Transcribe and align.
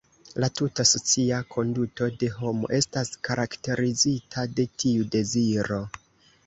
La 0.43 0.47
tuta 0.59 0.85
socia 0.91 1.41
konduto 1.55 2.07
de 2.23 2.31
homo 2.39 2.73
estas 2.79 3.13
karakterizita 3.29 4.49
de 4.61 4.71
tiu 4.85 5.09
deziro. 5.19 5.81